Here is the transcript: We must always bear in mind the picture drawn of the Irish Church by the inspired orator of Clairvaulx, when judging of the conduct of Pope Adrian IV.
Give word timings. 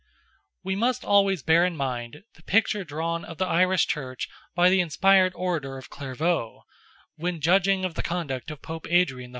We 0.63 0.75
must 0.75 1.05
always 1.05 1.43
bear 1.43 1.63
in 1.63 1.77
mind 1.77 2.23
the 2.33 2.41
picture 2.41 2.83
drawn 2.83 3.23
of 3.23 3.37
the 3.37 3.45
Irish 3.45 3.85
Church 3.85 4.27
by 4.55 4.67
the 4.71 4.81
inspired 4.81 5.33
orator 5.35 5.77
of 5.77 5.91
Clairvaulx, 5.91 6.63
when 7.17 7.39
judging 7.39 7.85
of 7.85 7.93
the 7.93 8.01
conduct 8.01 8.49
of 8.49 8.63
Pope 8.63 8.87
Adrian 8.89 9.29
IV. 9.29 9.29